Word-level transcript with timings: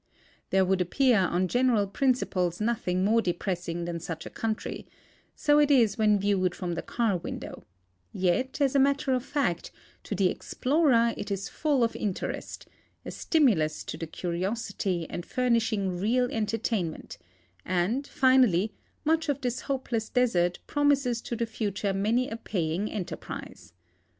There 0.49 0.65
would 0.65 0.81
appear 0.81 1.19
on 1.19 1.47
general 1.47 1.85
principles 1.85 2.59
nothing 2.59 3.05
more 3.05 3.21
depressing 3.21 3.85
than 3.85 3.99
such 3.99 4.25
a 4.25 4.31
country; 4.31 4.87
so 5.35 5.59
it 5.59 5.69
is 5.69 5.95
when 5.95 6.17
viewed 6.19 6.55
from 6.55 6.73
the 6.73 6.81
car 6.81 7.17
window; 7.17 7.63
yet, 8.11 8.59
as 8.61 8.73
a 8.73 8.79
matter 8.79 9.13
of 9.13 9.23
fact, 9.23 9.69
to 10.05 10.15
the 10.15 10.27
explorer 10.29 11.13
it 11.17 11.29
is 11.29 11.49
full 11.49 11.83
of 11.83 11.95
interest, 11.95 12.67
a 13.05 13.11
stimulus 13.11 13.83
to 13.83 13.95
the 13.95 14.07
curiosity 14.07 15.05
and 15.07 15.23
furnishing 15.23 15.99
real 15.99 16.25
entertainment; 16.31 17.19
and, 17.63 18.07
finally, 18.07 18.73
much 19.05 19.29
of 19.29 19.41
this 19.41 19.59
hopeless 19.61 20.09
desert 20.09 20.57
promises 20.65 21.21
to 21.21 21.35
the 21.35 21.45
future 21.45 21.93
many 21.93 22.27
a 22.27 22.37
paying 22.37 22.91
enterprise. 22.91 23.71